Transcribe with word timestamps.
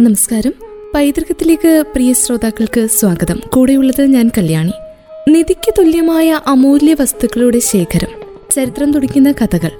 നമസ്കാരം. 0.00 0.52
പൈതൃകത്തിലേക്ക് 0.94 1.84
പ്രിയ 1.94 2.12
ശ്രോതാക്കൾക്ക് 2.12 2.86
സ്വാഗതം. 2.86 3.40
കൂടെയുള്ളത് 3.52 4.06
ഞാൻ 4.06 4.30
കല്യാണി. 4.38 4.70
നിധിക്ക് 5.28 5.74
തുല്യമായ 5.78 6.40
അമൂല്യ 6.46 6.96
വസ്തുക്കളുടെ 7.00 7.58
ശേഖരം 7.58 8.08
ചരിത്രം 8.50 8.92
തുടിക്കുന്ന 8.92 9.32
കഥകൾ. 9.32 9.70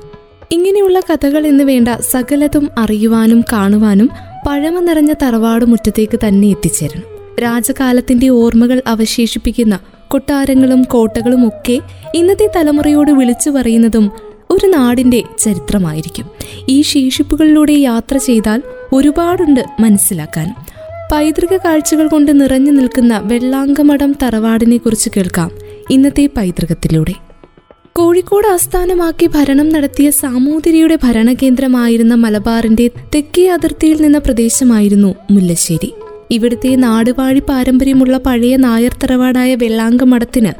ഇങ്ങനെയുള്ള 0.51 1.01
കഥകൾ 1.01 1.46
എന്ന് 1.46 1.64
വേണ്ട 1.64 1.88
സകലതും 1.88 2.71
അറിയുവാനും 2.78 3.44
കാണുവാനും 3.53 4.10
പഴമ 4.48 4.80
നിറഞ്ഞ 4.80 5.12
തറവാട് 5.22 5.64
മുറ്റത്തേക്ക് 5.64 6.19
തന്നെ 6.28 6.48
എത്തിച്ചേരണം. 6.48 7.02
രാജകാലത്തിന്റെ 7.42 8.28
ഓർമ്മകൾ 8.28 8.82
അവശേഷിപ്പിക്കുന്ന 8.87 9.78
കൊട്ടാരങ്ങളും 10.08 10.82
കോട്ടകളും 10.82 11.48
ഒക്കെ 11.48 11.80
ഇന്നത്തെ 12.14 12.50
തലമുറയോട് 12.56 13.10
വിളിച്ചു 13.10 13.50
പറയുന്നതും 13.50 14.10
ഒരു 14.51 14.67
നാടിന്റെ 14.67 15.22
ചരിത്രമായിരിക്കും. 15.38 16.27
ഈ 16.69 16.83
ശേഷിപ്പുകളിലൂടെ 16.83 17.73
യാത്ര 17.73 18.16
ചെയ്താൽ 18.16 18.62
ഒരുപാടുണ്ട് 18.92 19.65
മനസ്സിലാക്കാൻ. 19.80 20.55
പൈതൃക 21.12 21.56
കാഴ്ചകൾ 21.56 22.09
കൊണ്ട് 22.09 22.41
നിറഞ്ഞു 22.41 22.73
നിൽക്കുന്ന 22.73 23.20
വെള്ളാങ്കമടം 23.25 24.15
തറവാടിനെ 24.23 24.77
കുറിച്ച് 24.77 25.11
കേൾക്കാം 25.16 25.51
ഇന്നത്തെ 25.91 26.28
പൈതൃകത്തിലൂടെ. 26.37 27.15
കോഴിക്കോട് 27.92 28.48
ആസ്ഥാനമാക്കി 28.48 29.27
ഭരണം 29.27 29.69
നടത്തിയ 29.69 30.11
സാമൂതിരിയുടെ 30.11 30.98
ഭരണകേന്ദ്രമായിരുന്ന 31.05 32.14
മലബാറിന്റെ 32.14 32.91
തെക്കേ 33.14 33.48
അതിർത്തിയിൽ 33.48 34.03
നിന്ന 34.03 34.19
പ്രദേശമായിരുന്നു 34.19 35.14
മുല്ലശ്ശേരി. 35.30 35.95
ഇവിടുത്തെ 36.30 36.77
നാടുവാഴി 36.77 37.42
പാരമ്പര്യമുള്ള 37.48 38.19
പഴയ 38.19 38.56
നായർ 38.56 38.97
തറവാടായ 39.05 39.55
വെള്ളാങ്കമഠത്തിന് 39.55 40.53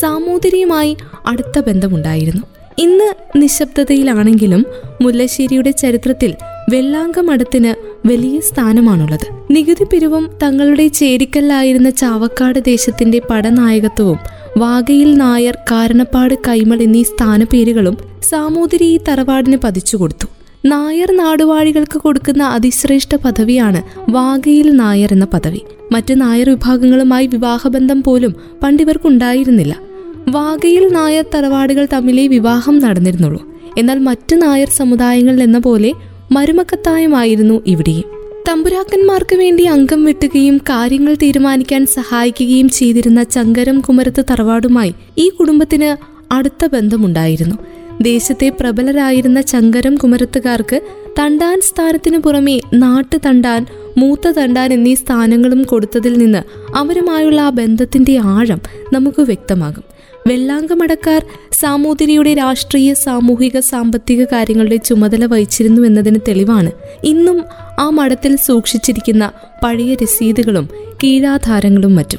സാമൂതിരിയുമായി 0.00 0.96
അടുത്ത 1.26 1.58
ബന്ധമുണ്ടായിരുന്നു. 1.60 2.42
ഇന്ന് 2.78 3.38
നിശബ്ദതയിലാണെങ്കിലും 3.38 4.66
മുല്ലശ്ശേരിയുടെ 5.02 5.70
ചരിത്രത്തിൽ 5.70 6.34
വെള്ളാങ്കമഠത്തിന് 6.70 7.74
വലിയ 8.08 8.40
സ്ഥാനമാണുള്ളത്. 8.40 9.26
നികുതി 9.50 9.84
പിരിവും 9.84 10.30
തങ്ങളുടെ 10.42 10.88
ചേരിക്കല്ലായിരുന്ന 10.88 11.90
ചാവക്കാട് 11.90 12.58
ദേശത്തിന്റെ 12.58 13.20
പടനായകത്വവും 13.30 14.18
വാഗയിൽ 14.58 15.14
നായർ 15.14 15.58
കാരണപ്പാട് 15.70 16.34
കൈമൾ 16.48 16.82
എന്നീ 16.82 17.02
സ്ഥാനപേരുകളും 17.02 17.96
സാമൂതിരി 18.22 18.84
ഈ 18.84 19.00
തറവാടിന് 19.08 19.56
പതിച്ചുകൊടുത്തു 19.64 20.26
നായർ 20.64 21.16
നാടുവാഴികൾക്ക് 21.16 21.98
കൊടുക്കുന്ന 21.98 22.42
അതിശ്രേഷ്ഠ 22.42 23.16
പദവിയാണ് 23.16 23.82
വാഗയിൽ 24.10 24.70
നായർ 24.70 25.12
എന്ന 25.12 25.24
പദവി. 25.24 25.60
മറ്റ് 25.92 26.20
നായർ 26.20 26.50
വിഭാഗങ്ങളുമായി 26.50 27.26
വിവാഹബന്ധം 27.26 28.02
പോലും 28.02 28.34
പണ്ടിവർക്കുണ്ടായിരുന്നില്ല. 28.62 29.91
വാഗയിൽ 30.32 30.88
നായർ 30.88 31.24
തറവാടുകൾ 31.34 31.88
തമ്മിലേ 31.92 32.26
വിവാഹം 32.26 32.78
നടന്നിരുന്നുള്ളൂ. 32.78 33.42
എന്നാൽ 33.78 33.98
മറ്റു 33.98 34.34
നായർ 34.36 34.68
സമുദായങ്ങളിൽ 34.68 35.42
എന്ന 35.42 35.58
പോലെ 35.58 35.92
മരുമക്കത്തായമായിരുന്നു 36.32 37.62
ഇവിടെയും. 37.66 38.04
തമ്പുരാക്കന്മാർക്ക് 38.48 39.36
വേണ്ടി 39.36 39.64
അംഗം 39.64 40.04
വെട്ടുകയും 40.04 40.56
കാര്യങ്ങൾ 40.58 41.14
തീരുമാനിക്കാൻ 41.14 41.86
സഹായിക്കുകയും 41.86 42.68
ചെയ്തിരുന്ന 42.68 43.22
ചങ്കരം 43.22 43.80
കുമരത്ത് 43.80 44.24
തറവാടുമായി 44.30 44.94
ഈ 45.18 45.28
കുടുംബത്തിന് 45.28 45.90
അടുത്ത 46.34 46.66
ബന്ധമുണ്ടായിരുന്നു. 46.66 47.56
ദേശത്തെ 48.00 48.48
പ്രബലരായിരുന്ന 48.60 49.40
ചങ്കരം 49.40 49.94
കുമരത്തുകാർക്ക് 49.94 50.80
തണ്ടാൻ 51.20 51.60
സ്ഥാനത്തിനു 51.60 52.18
പുറമെ 52.18 52.60
നാട്ടു 52.74 53.18
തണ്ടാൻ 53.26 53.66
മൂത്ത 53.98 54.28
തണ്ടാൻ 54.28 54.72
എന്നീ 54.72 54.94
സ്ഥാനങ്ങളും 54.94 55.62
കൊടുത്തതിൽ 55.62 56.18
നിന്ന് 56.18 56.42
അവരുമായുള്ള 56.76 57.40
ആ 57.40 57.50
ബന്ധത്തിന്റെ 57.50 58.20
ആഴം 58.24 58.60
നമുക്ക് 58.92 59.22
വ്യക്തമാകും. 59.22 59.84
വെള്ളാങ്കമടക്കാർ 60.26 61.26
സാമൂതിരിയുടെ 61.52 62.34
രാഷ്ട്രീയ 62.34 62.94
സാമൂഹിക 62.94 63.60
സാമ്പത്തിക 63.60 64.24
കാര്യങ്ങളുടെ 64.24 64.76
ചുമതല 64.76 65.24
വഹിച്ചിരുന്നു 65.24 65.86
എന്നതിന് 65.86 66.18
തെളിവാണ് 66.28 66.70
ഇന്നും 67.04 67.44
ആ 67.78 67.90
മഠത്തിൽ 67.90 68.36
സൂക്ഷിച്ചിരിക്കുന്ന 68.36 69.32
പഴയ 69.64 69.94
രസീതുകളും 69.94 70.68
കീഴാധാരങ്ങളും 71.04 71.94
മറ്റും. 71.94 72.18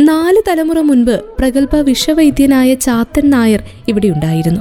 നാല് 0.00 0.42
തലമുറ 0.48 0.80
മുൻപ് 0.80 1.20
പ്രഗത്ഭ 1.38 1.76
വിഷവൈദ്യനായ 1.76 2.74
ചാത്തൻ 2.74 3.30
നായർ 3.30 3.62
ഇവിടെ 3.88 4.08
ഉണ്ടായിരുന്നു. 4.08 4.60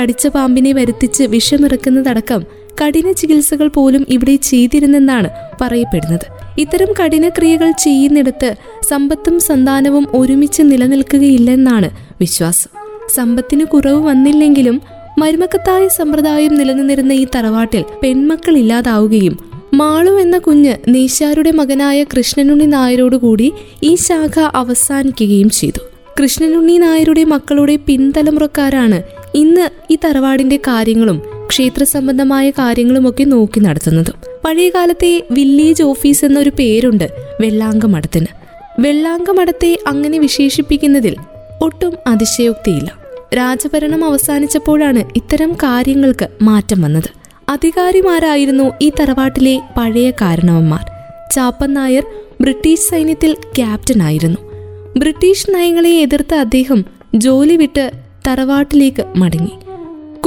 കടിച്ച 0.00 0.26
പാമ്പിനെ 0.26 0.72
വരുത്തിച്ച് 0.72 1.22
വിഷമിറക്കുന്നതടക്കം 1.22 2.44
കഠിന 2.82 3.12
ചികിത്സകൾ 3.12 3.68
പോലും 3.68 4.06
ഇവിടെ 4.08 4.36
ചെയ്തിരുന്നെന്നാണ് 4.36 5.28
പറയപ്പെടുന്നത്. 5.60 6.26
ഇത്തരം 6.58 6.92
കഠിന 7.00 7.28
ക്രിയകൾ 7.28 7.70
ചെയ്യുന്നിടത്ത് 7.70 8.56
സമ്പത്തും 8.82 9.40
സന്താനവും 9.40 10.06
ഒരുമിച്ച് 10.14 10.62
നിലനിൽക്കുകയില്ലെന്നാണ് 10.62 11.90
വിശ്വാസം. 12.20 12.70
സമ്പത്തിന് 13.14 13.64
കുറവ് 13.64 14.06
വന്നില്ലെങ്കിലും 14.06 14.82
മരുമക്കത്തായ 15.18 15.88
സമ്പ്രദായം 15.88 16.54
നിലനിന്നിരുന്ന 16.54 17.12
ഈ 17.12 17.26
തറവാട്ടിൽ 17.36 17.84
പെൺമക്കൾ 18.02 18.56
ഇല്ലാതാവുകയും 18.56 19.38
മാളു 19.74 20.10
എന്ന 20.10 20.38
കുഞ്ഞ് 20.38 20.76
നീശാരുടെ 20.88 21.50
മകനായ 21.50 22.04
കൃഷ്ണനുണ്ണി 22.04 22.64
നായരോടുകൂടി 22.64 23.52
ഈ 23.82 23.94
ശാഖ 23.94 24.40
അവസാനിക്കുകയും 24.40 25.50
ചെയ്തു. 25.50 25.80
കൃഷ്ണനുണ്ണി 26.20 26.76
നായരുടെ 26.78 27.24
മക്കളുടെ 27.24 27.76
പിൻതലമുറക്കാരാണ് 27.76 29.02
ഇന്ന് 29.34 29.92
ഈ 29.92 29.98
തറവാടിന്റെ 30.04 30.56
കാര്യങ്ങളും 30.56 31.35
ക്ഷേത്ര 31.48 31.84
സംബന്ധമായ 31.84 32.50
കാര്യങ്ങളുമൊക്കെ 32.50 33.24
നോക്കി 33.24 33.60
നടത്തുന്നത്. 33.60 34.12
പഴയകാലത്തെ 34.44 35.26
വില്ലേജ് 35.30 35.82
ഓഫീസ് 35.82 36.24
എന്നൊരു 36.24 36.50
പേരുണ്ട് 36.58 37.12
വെള്ളാങ്കമഠത്തിന് 37.40 38.26
വെള്ളാങ്കമഠത്തെ 38.78 39.78
അങ്ങനെ 39.86 40.18
വിശേഷിപ്പിക്കുന്നതിൽ 40.18 41.16
ഒട്ടും 41.62 41.92
അതിശയോക്തിയില്ല. 42.06 42.98
രാജഭരണം 43.34 44.04
അവസാനിച്ചപ്പോഴാണ് 44.04 45.04
ഇത്തരം 45.16 45.52
കാര്യങ്ങൾക്ക് 45.52 46.28
മാറ്റം 46.42 46.82
വന്നത്. 46.82 47.10
അധികാരിമാരായിരുന്നു 47.48 48.72
ഈ 48.82 48.92
തറവാട്ടിലെ 49.00 49.60
പഴയ 49.76 50.10
കാരണവന്മാർ. 50.10 50.84
ചാപ്പൻ 51.34 51.74
നായർ 51.74 52.04
ബ്രിട്ടീഷ് 52.40 52.90
സൈന്യത്തിൽ 52.90 53.32
ക്യാപ്റ്റനായിരുന്നു 53.56 54.36
ബ്രിട്ടീഷ് 54.96 55.54
നയങ്ങളെ 55.54 55.90
എതിർത്ത 55.90 56.34
അദ്ദേഹം 56.34 56.84
ജോലി 57.14 57.56
വിട്ട് 57.56 57.90
തറവാട്ടിലേക്ക് 58.28 59.04
മടങ്ങി. 59.16 59.65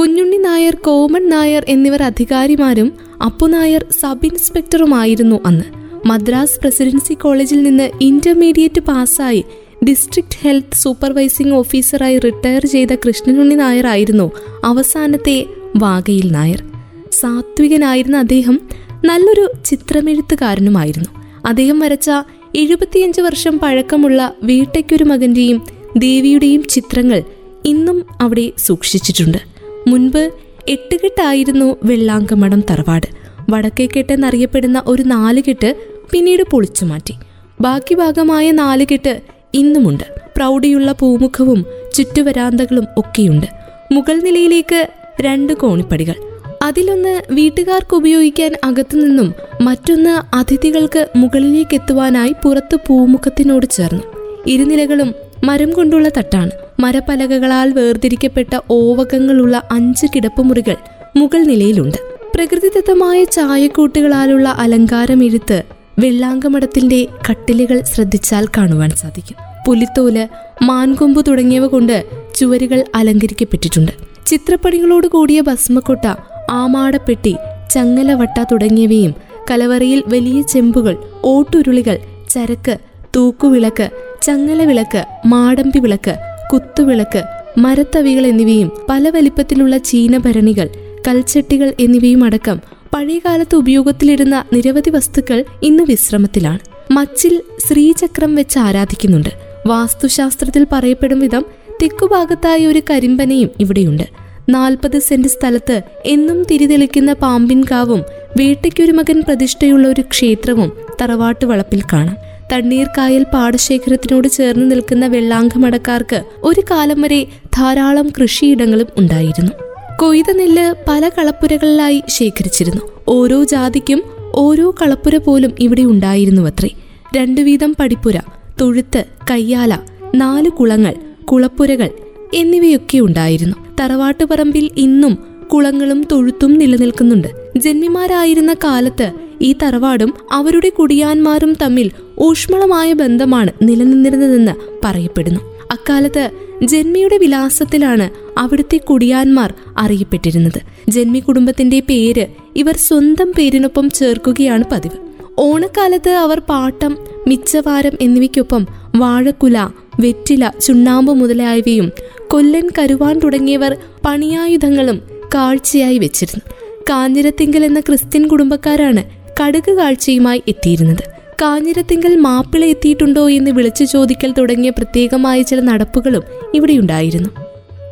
കുഞ്ഞുണ്ണി 0.00 0.36
നായർ 0.36 0.74
കോമൺ 0.74 1.28
നായർ 1.28 1.64
എന്നിവർ 1.68 2.02
അധികാരിമാരും 2.02 2.92
അപ്പു 3.24 3.46
നായർ 3.46 3.86
സബ് 4.00 4.26
ഇൻസ്പെക്ടറുമായിരുന്നു 4.26 5.40
അന്ന്. 5.46 5.64
മദ്രാസ് 6.06 6.60
പ്രസിഡൻസി 6.60 7.14
കോളേജിൽ 7.14 7.62
നിന്ന് 7.62 7.90
ഇന്റർമീഡിയറ്റ് 8.00 8.80
പാസ്സായി 8.80 9.44
ഡിസ്ട്രിക്ട് 9.84 10.38
ഹെൽത്ത് 10.40 10.76
സൂപ്പർവൈസിംഗ് 10.76 11.54
ഓഫീസറായി 11.54 12.18
റിട്ടയർ 12.18 12.66
ചെയ്ത 12.66 12.94
കൃഷ്ണനുണ്ണി 12.94 13.54
നായർ 13.54 13.86
ആയിരുന്നു 13.86 14.30
അവസാനത്തെ 14.64 15.46
വാഗയിൽ 15.76 16.32
നായർ. 16.32 16.64
സാത്വികനായിരുന്ന 17.12 18.16
അദ്ദേഹം 18.16 18.60
നല്ലൊരു 19.04 19.52
ചിത്രമെഴുത്തുകാരനുമായിരുന്നു. 19.64 21.08
അദ്ദേഹം 21.46 21.78
വരച്ച 21.78 22.10
എഴുപത്തിയഞ്ച് 22.56 23.20
വർഷം 23.20 23.58
പഴക്കമുള്ള 23.58 24.34
വീട്ടയ്ക്കൊരു 24.42 25.04
മകന്റെയും 25.04 25.62
ദേവിയുടെയും 25.98 26.64
ചിത്രങ്ങൾ 26.64 27.22
ഇന്നും 27.64 28.06
അവിടെ 28.20 28.52
സൂക്ഷിച്ചിട്ടുണ്ട്. 28.58 29.59
മുൻപ് 29.88 30.30
എട്ടുകെട്ടായിരുന്നു 30.68 31.76
വെള്ളാങ്കമടം 31.82 32.62
തറവാട്. 32.70 33.06
വടക്കേക്കെട്ട് 33.50 34.12
എന്നറിയപ്പെടുന്ന 34.12 34.82
ഒരു 34.86 35.02
നാലുകെട്ട് 35.02 35.76
പിന്നീട് 36.10 36.42
പൊളിച്ചു 36.42 36.84
മാറ്റി. 36.84 37.14
ബാക്കി 37.60 37.94
ഭാഗമായ 37.94 38.50
നാലുകെട്ട് 38.50 39.20
ഇന്നുമുണ്ട്. 39.54 40.04
പ്രൗഢിയുള്ള 40.36 40.92
പൂമുഖവും 40.92 41.66
ചുറ്റുവരാന്തകളും 41.94 42.86
ഒക്കെയുണ്ട്. 42.96 43.46
മുകൾ 43.92 44.20
നിലയിലേക്ക് 44.20 44.88
രണ്ട് 45.20 45.52
കോണിപ്പടികൾ. 45.52 46.14
അതിലൊന്ന് 46.62 47.22
വീട്ടുകാർക്ക് 47.30 47.96
ഉപയോഗിക്കാൻ 47.96 48.54
അകത്തുനിന്നും 48.64 49.34
മറ്റൊന്ന് 49.60 50.36
അതിഥികൾക്ക് 50.36 51.08
മുകളിലേക്ക് 51.16 51.74
എത്തുവാനായി 51.74 52.34
പുറത്ത് 52.42 52.76
പൂമുഖത്തിനോട് 52.86 53.66
ചേർന്നു. 53.70 54.02
ഇരുനിലകളും 54.46 55.14
മരം 55.44 55.72
കൊണ്ടുള്ള 55.72 56.08
തട്ടാണ്. 56.08 56.50
മരപ്പലകകളാൽ 56.80 57.72
വേർതിരിക്കപ്പെട്ട 57.72 58.58
ഓവകങ്ങളുള്ള 58.70 59.62
അഞ്ച് 59.70 60.06
കിടപ്പുമുറികൾ 60.16 60.76
മുകൾ 61.16 61.42
നിലയിലുണ്ട്. 61.42 61.96
പ്രകൃതിദത്തമായ 62.34 63.24
ചായക്കൂട്ടുകളാലുള്ള 63.24 64.48
അലങ്കാരമെഴുത്ത് 64.48 65.62
വെള്ളാങ്കമടത്തിന്റെ 65.98 67.06
കട്ടിലുകൾ 67.30 67.82
ശ്രദ്ധിച്ചാൽ 67.82 68.46
കാണുവാൻ 68.46 68.90
സാധിക്കും. 68.90 69.36
പുലിത്തോൽ 69.66 70.28
മാൻകൊമ്പ് 70.62 71.26
തുടങ്ങിയവ 71.28 71.66
കൊണ്ട് 71.66 72.04
ചുവരുകൾ 72.34 72.84
അലങ്കരിക്കപ്പെട്ടിട്ടുണ്ട്. 72.94 73.92
ചിത്രപ്പണികളോട് 74.26 75.06
കൂടിയ 75.06 75.40
ഭസ്മക്കൊട്ട 75.40 76.14
ആമാടപ്പെട്ടി 76.50 77.36
ചങ്ങലവട്ട 77.70 78.44
തുടങ്ങിയവയും 78.52 79.14
കലവറയിൽ 79.50 80.02
വലിയ 80.06 80.42
ചെമ്പുകൾ 80.42 80.96
ഓട്ടുരുളികൾ 81.24 81.98
ചരക്ക് 82.30 82.78
തൂക്കുവിളക്ക് 83.16 83.90
ചങ്ങലവിളക്ക് 84.22 85.04
മാടമ്പി 85.26 85.78
വിളക്ക് 85.78 86.16
കുത്തുവിളക്ക് 86.52 87.22
മരത്തവികൾ 87.58 88.26
എന്നിവയും 88.26 88.72
പല 88.88 89.08
വലിപ്പത്തിലുള്ള 89.08 89.78
ചീനഭരണികൾ 89.78 90.68
കൽച്ചട്ടികൾ 91.08 91.74
എന്നിവയും 91.80 92.24
അടക്കം 92.24 92.60
പഴയകാലത്ത് 92.94 93.56
ഉപയോഗത്തിലിരുന്ന 93.56 94.44
നിരവധി 94.52 94.90
വസ്തുക്കൾ 94.90 95.44
ഇന്ന് 95.62 95.82
വിശ്രമത്തിലാണ്. 95.82 96.58
മച്ചിൽ 96.90 97.42
ശ്രീചക്രം 97.68 98.34
വെച്ച് 98.34 98.58
ആരാധിക്കുന്നുണ്ട്. 98.58 99.28
വാസ്തുശാസ്ത്രത്തിൽ 99.66 100.66
പറയപ്പെടും 100.72 101.20
വിധം 101.20 101.44
തെക്കുഭാഗത്തായി 101.82 102.66
ഒരു 102.66 102.82
കരിമ്പനയും 102.90 103.50
ഇവിടെയുണ്ട്. 103.60 104.02
നാൽപ്പത് 104.48 104.98
സെന്റ് 104.98 105.28
സ്ഥലത്ത് 105.28 105.82
എന്നും 106.04 106.42
തിരിതെളിക്കുന്ന 106.42 107.12
പാമ്പിൻകാവും 107.12 108.02
വേട്ടയ്ക്കൊരു 108.36 108.92
മകൻ 108.92 109.20
പ്രതിഷ്ഠയുള്ള 109.20 109.88
ഒരു 109.88 110.00
ക്ഷേത്രവും 110.00 110.72
തറവാട്ട് 111.02 111.44
വളപ്പിൽ 111.44 111.82
കാണാം. 111.92 112.29
തണ്ണീർക്കായൽ 112.52 113.26
പാടശേഖരത്തിനോട് 113.34 114.28
ചേർന്ന് 114.28 114.70
നിൽക്കുന്ന 114.70 115.06
വെള്ളാങ്കമടക്കാർക്ക് 115.06 116.22
ഒരു 116.42 116.62
കാലം 116.70 117.00
വരെ 117.00 117.26
ധാരാളം 117.56 118.08
കൃഷിയിടങ്ങളും 118.08 118.86
ഉണ്ടായിരുന്നു. 118.96 119.52
കൊയ്ത 119.98 120.32
നെല്ല് 120.32 120.74
പല 120.88 121.08
കളപ്പുരകളിലായി 121.08 122.02
ശേഖരിച്ചിരുന്നു. 122.08 122.80
ഓരോ 123.08 123.44
ജാതിക്കും 123.44 124.02
ഓരോ 124.34 124.74
കളപ്പുര 124.82 125.16
പോലും 125.16 125.52
ഇവിടെ 125.60 125.82
ഉണ്ടായിരുന്നു 125.82 126.42
അത്രേ 126.42 126.68
രണ്ടു 127.16 127.40
വീതം 127.40 127.74
പടിപ്പുര 127.80 128.20
തൊഴുത്ത് 128.60 129.04
കയ്യാല 129.30 129.78
നാല് 130.14 130.50
കുളങ്ങൾ 130.50 130.94
കുളപ്പുരകൾ 131.24 131.90
എന്നിവയൊക്കെ 132.34 132.98
ഉണ്ടായിരുന്നു. 132.98 133.56
തറവാട്ടുപറമ്പിൽ 133.80 134.70
ഇന്നും 134.76 135.18
കുളങ്ങളും 135.52 136.06
തൊഴുത്തും 136.12 136.54
നിലനിൽക്കുന്നുണ്ട്. 136.54 137.28
ജന്മിമാരായിരുന്ന 137.56 138.54
കാലത്ത് 138.54 139.12
ഈ 139.42 139.54
തറവാടും 139.62 140.14
അവരുടെ 140.32 140.68
കുടിയാന്മാരും 140.68 141.56
തമ്മിൽ 141.62 141.90
ഊഷ്മളമായ 142.18 142.92
ബന്ധമാണ് 142.92 143.50
നിലനിന്നിരുന്നതെന്ന് 143.62 144.52
പറയപ്പെടുന്നു. 144.84 145.40
അക്കാലത്ത് 145.70 146.30
ജന്മിയുടെ 146.62 147.16
വിലാസത്തിലാണ് 147.16 148.10
അവിടുത്തെ 148.38 148.76
കുടിയാന്മാർ 148.76 149.54
അറിയപ്പെട്ടിരുന്നത്. 149.78 150.60
ജന്മി 150.88 151.18
കുടുംബത്തിന്റെ 151.18 151.80
പേര് 151.80 152.26
ഇവർ 152.56 152.76
സ്വന്തം 152.76 153.32
പേരിനൊപ്പം 153.38 153.90
ചേർക്കുകയാണ് 153.90 154.64
പതിവ്. 154.72 154.96
ഓണക്കാലത്ത് 155.38 156.10
അവർ 156.10 156.38
പാട്ടം 156.38 156.98
മിച്ചവാരം 157.26 157.92
എന്നിവയ്ക്കൊപ്പം 158.00 158.66
വാഴക്കുല 158.96 159.68
വെറ്റില 160.00 160.50
ചുണ്ണാമ്പ് 160.60 161.12
മുതലായവയും 161.12 161.90
കൊല്ലൻ 162.28 162.68
കരുവാൻ 162.78 163.18
തുടങ്ങിയവർ 163.18 163.76
പണിയായുധങ്ങളും 164.06 165.00
കാഴ്ചയായി 165.34 165.98
വെച്ചിരുന്നു. 165.98 166.54
കാഞ്ഞിരത്തിങ്കൽ 166.90 167.64
എന്ന 167.64 167.80
ക്രിസ്ത്യൻ 167.80 168.28
കുടുംബക്കാരാണ് 168.28 169.19
കടുക് 169.40 169.72
കാഴ്ചയുമായി 169.74 170.42
എത്തിയിരുന്നത്. 170.48 171.04
കാഞ്ഞിരത്തിങ്കൽ 171.42 172.16
മാപ്പിള 172.16 172.64
എത്തിയിട്ടുണ്ടോ 172.64 173.30
എന്ന് 173.30 173.50
വിളിച്ചു 173.50 173.84
ചോദിക്കൽ 173.84 174.34
തുടങ്ങിയ 174.38 174.70
പ്രത്യേകമായ 174.70 175.42
ചില 175.42 175.60
നടപ്പുകളും 175.60 176.22
ഇവിടെയുണ്ടായിരുന്നു. 176.54 177.28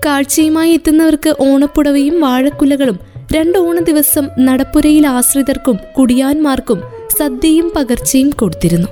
കാഴ്ചയുമായി 0.07 0.73
എത്തുന്നവർക്ക് 0.73 1.35
ഓണപ്പുടവയും 1.41 2.21
വാഴക്കുലകളും 2.21 2.99
രണ്ട് 3.33 3.59
ഓണ 3.59 3.79
ദിവസം 3.79 4.29
നടപ്പുരയിൽ 4.39 5.07
ആശ്രിതർക്കും 5.07 5.79
കുടിയാന്മാർക്കും 5.99 6.83
സദ്യയും 7.19 7.73
പകർച്ചയും 7.77 8.31
കൊടുത്തിരുന്നു. 8.31 8.89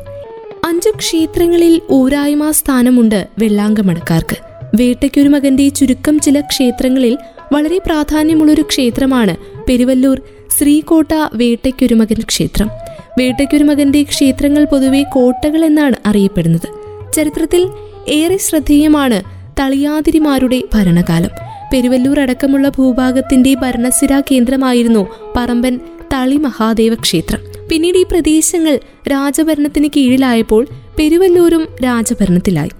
അഞ്ചു 0.64 0.91
ക്ഷേത്രങ്ങളിൽ 0.99 1.81
ഊരായ്മ 1.91 2.50
സ്ഥാനമുണ്ട് 2.50 3.29
വെള്ളാങ്കമടക്കാർക്ക് 3.38 4.37
വേട്ടയ്ക്കൊരു 4.76 5.29
മകന്റെ 5.29 5.69
ചുരുക്കം 5.69 6.19
ചില 6.19 6.41
ക്ഷേത്രങ്ങളിൽ 6.41 7.19
വളരെ 7.53 7.79
പ്രാധാന്യമുള്ളൊരു 7.79 8.62
ക്ഷേത്രമാണ് 8.62 9.37
പെരുവല്ലൂർ 9.69 10.20
ശ്രീകോട്ട 10.58 11.08
വേട്ടയ്ക്കൊരുമകൻ 11.35 12.20
ക്ഷേത്രം. 12.29 12.70
വേട്ടയ്ക്കൊരുമകന്റെ 13.19 14.03
ക്ഷേത്രങ്ങൾ 14.03 14.64
പൊതുവെ 14.64 15.03
കോട്ടകൾ 15.03 15.64
എന്നാണ് 15.64 15.97
അറിയപ്പെടുന്നത്. 16.06 16.69
ചരിത്രത്തിൽ 17.12 17.69
ഏറെ 18.08 18.37
ശ്രദ്ധേയമാണ് 18.37 19.23
തളിയാതിരിമാരുടെ 19.61 20.62
ഭരണകാലം. 20.75 21.31
പെരുവല്ലൂർ 21.73 22.20
അടക്കമുള്ള 22.20 22.69
ഭൂഭാഗത്തിന്റെ 22.69 23.55
ഭരണസിരാ 23.55 24.23
കേന്ദ്രമായിരുന്നു 24.31 25.06
പറമ്പൻ 25.37 25.81
തളി 26.12 26.37
മഹാദേവ 26.37 26.94
ക്ഷേത്രം. 26.94 27.41
പിന്നീട് 27.70 27.99
ഈ 27.99 28.03
പ്രദേശങ്ങൾ 28.03 28.79
രാജഭരണത്തിന് 29.12 29.88
കീഴിലായപ്പോൾ 29.97 30.67
പെരുവല്ലൂരും 30.99 31.69
രാജഭരണത്തിലായി. 31.85 32.70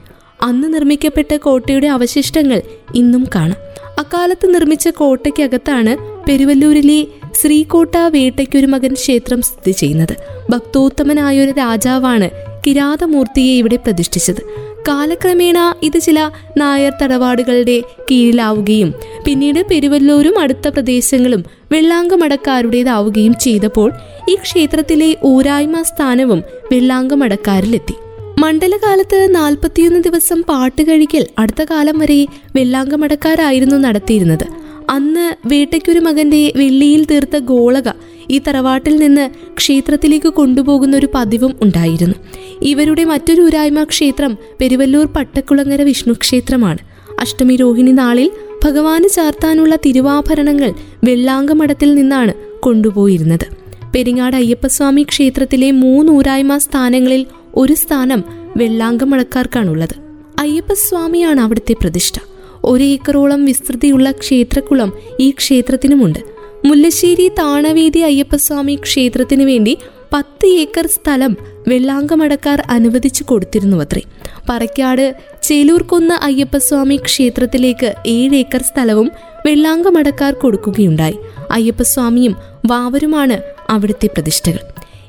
അന്ന് 0.43 0.75
നിർമ്മിക്കപ്പെട്ട 0.75 1.37
കോട്ടയുടെ 1.37 1.87
അവശിഷ്ടങ്ങൾ 1.87 2.63
ഇന്നും 2.95 3.27
കാണാം. 3.35 3.57
അക്കാലത്ത് 3.99 4.55
നിർമ്മിച്ച 4.55 4.89
കോട്ടയ്ക്കകത്താണ് 4.89 5.97
പെരുവല്ലൂരിലെ 6.29 7.07
ശ്രീകോട്ട 7.39 7.97
വേട്ടയ്ക്കൊരു 8.15 8.67
മകൻ 8.67 8.93
ക്ഷേത്രം 8.95 9.43
സ്ഥിതി 9.43 9.71
ചെയ്യുന്നത്. 9.71 10.15
ഭക്തോത്തമനായ 10.51 11.45
ഒരു 11.45 11.51
രാജാവാണ് 11.51 12.31
കിരാതമൂർത്തിയെ 12.67 13.55
ഇവിടെ 13.57 13.77
പ്രതിഷ്ഠിച്ചത്. 13.77 14.41
കാലക്രമേണ 14.89 15.59
ഇത് 15.83 15.99
ചില 15.99 16.19
നായർ 16.57 16.93
തടവാടുകളുടെ 17.03 17.83
കീഴിലാവുകയും 18.11 18.95
പിന്നീട് 19.25 19.61
പെരുവല്ലൂരും 19.71 20.39
അടുത്ത 20.39 20.69
പ്രദേശങ്ങളും 20.69 21.45
വെള്ളാങ്കമടക്കാരുടേതാവുകയും 21.73 23.35
ചെയ്തപ്പോൾ 23.39 23.93
ഈ 24.31 24.35
ക്ഷേത്രത്തിലെ 24.35 25.17
ഊരായ്മ 25.25 25.83
സ്ഥാനവും 25.83 26.43
വെള്ളാങ്കമടക്കാരിലെത്തി 26.73 27.97
മണ്ഡലകാലത്ത് 28.39 29.35
നാൽപ്പത്തിയൊന്ന് 29.35 30.01
ദിവസം 30.05 30.43
പാട്ട് 30.43 30.83
കഴിക്കൽ 30.83 31.27
അടുത്ത 31.39 31.63
കാലം 31.63 31.99
വരെ 31.99 32.27
വെള്ളാങ്കമടക്കാരായിരുന്നു 32.57 33.77
നടത്തിയിരുന്നത്. 33.77 34.66
അന്ന് 34.91 35.49
വേട്ടയ്ക്കൊരു 35.49 35.99
മകന്റെ 35.99 36.53
വെള്ളിയിൽ 36.57 37.05
തീർത്ത 37.05 37.37
ഗോളക 37.39 37.89
ഈ 38.31 38.41
തറവാട്ടിൽ 38.49 38.97
നിന്ന് 38.97 39.31
ക്ഷേത്രത്തിലേക്ക് 39.59 40.29
കൊണ്ടുപോകുന്ന 40.29 40.97
ഒരു 40.97 41.09
പതിവും 41.15 41.57
ഉണ്ടായിരുന്നു. 41.63 42.15
ഇവരുടെ 42.63 43.05
മറ്റൊരു 43.05 43.43
ഉരായ്മ 43.43 43.85
ക്ഷേത്രം 43.85 44.39
പെരുവല്ലൂർ 44.61 45.07
പട്ടക്കുളങ്ങര 45.07 45.83
വിഷ്ണു 45.83 46.13
ക്ഷേത്രമാണ്. 46.13 46.79
അഷ്ടമി 47.21 47.57
രോഹിണി 47.57 47.91
നാളിൽ 47.91 48.31
ഭഗവാന് 48.65 49.09
ചാർത്താനുള്ള 49.09 49.77
തിരുവാഭരണങ്ങൾ 49.77 50.75
വെള്ളാങ്കമഠത്തിൽ 51.05 51.95
നിന്നാണ് 51.95 52.33
കൊണ്ടുപോയിരുന്നത്. 52.61 53.47
പെരിങ്ങാട് 53.95 54.37
അയ്യപ്പസ്വാമി 54.37 55.03
ക്ഷേത്രത്തിലെ 55.03 55.71
മൂന്ന് 55.71 56.13
ഊരായ്മ 56.13 56.57
സ്ഥാനങ്ങളിൽ 56.57 57.27
ഒരു 57.55 57.73
സ്ഥാനം 57.73 58.25
വെള്ളാങ്കമടക്കാർക്കാണുള്ളത് 58.57 59.95
അയ്യപ്പസ്വാമിയാണ് 60.41 61.41
അവിടുത്തെ 61.41 61.73
പ്രതിഷ്ഠ. 61.73 62.19
ഒരേക്കറോളം 62.67 63.45
വിസ്തൃതിയുള്ള 63.45 64.11
ക്ഷേത്രക്കുളം 64.11 64.93
ഈ 65.21 65.31
ക്ഷേത്രത്തിനുമുണ്ട്. 65.31 66.19
മുല്ലശ്ശേരി 66.65 67.29
താണവേദി 67.29 67.99
അയ്യപ്പസ്വാമി 67.99 68.75
ക്ഷേത്രത്തിനു 68.75 69.45
വേണ്ടി 69.45 69.77
പത്ത് 70.13 70.47
ഏക്കർ 70.47 70.87
സ്ഥലം 70.87 71.37
വെള്ളാങ്കമടക്കാർ 71.69 72.63
അനുവദിച്ചു 72.71 73.25
കൊടുത്തിരുന്നു 73.29 73.77
അത്രേ 73.77 74.03
പറക്കാട് 74.51 75.17
ചേലൂർക്കൊന്ന് 75.43 76.15
അയ്യപ്പസ്വാമി 76.25 76.97
ക്ഷേത്രത്തിലേക്ക് 76.97 77.95
ഏഴ് 78.07 78.35
ഏക്കർ 78.35 78.63
സ്ഥലവും 78.63 79.11
വെള്ളാങ്കമടക്കാർ 79.47 80.33
കൊടുക്കുകയുണ്ടായി. 80.33 81.19
അയ്യപ്പസ്വാമിയും 81.51 82.37
വാവരുമാണ് 82.67 83.39
അവിടുത്തെ 83.71 84.07
പ്രതിഷ്ഠകൾ. 84.07 84.59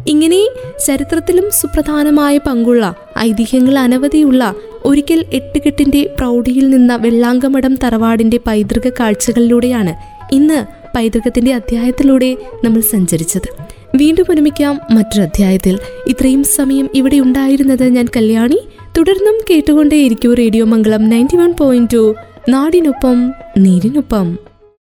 ഇങ്ങനെ 0.07 0.47
ചരിത്രത്തിലും 0.85 1.51
സുപ്രധാനമായ 1.51 2.37
പങ്കുള്ള 2.37 2.95
ഐതിഹ്യങ്ങൾ 3.19 3.79
അനവധിയുള്ള 3.79 4.55
ഒരിക്കൽ 4.87 5.25
എട്ടുകെട്ടിന്റെ 5.33 6.15
പ്രൗഢിയിൽ 6.17 6.69
നിന്ന 6.69 6.95
വെള്ളാങ്കമടം 6.95 7.77
തറവാടിന്റെ 7.83 8.39
പൈതൃക 8.47 8.91
കാഴ്ചകളിലൂടെയാണ് 8.99 9.95
ഇന്ന് 10.35 10.65
പൈതൃകത്തിന്റെ 10.95 11.53
അധ്യായത്തിലൂടെ 11.53 12.37
നമ്മൾ 12.63 12.81
സഞ്ചരിച്ചത്. 12.81 13.49
വീണ്ടും 13.95 14.25
ഒരുമിക്കാം 14.29 14.81
മറ്റൊരു 14.91 15.21
അധ്യായത്തിൽ. 15.21 15.79
ഇത്രയും 16.07 16.43
സമയം 16.43 16.89
ഇവിടെ 16.93 17.19
ഉണ്ടായിരുന്നത് 17.19 17.83
ഞാൻ 17.83 18.07
കല്യാണി. 18.15 18.59
തുടർന്നും 18.97 19.37
കേട്ടുകൊണ്ടേയിരിക്കും 19.49 20.33
radio 20.33 20.65
Mangalam 20.65 21.09
ninety 21.09 21.37
one 21.37 21.53
point 21.59 21.93
two. 21.93 22.15
നാടിനൊപ്പം 22.49 23.33
നീരിനൊപ്പം. 23.57 24.37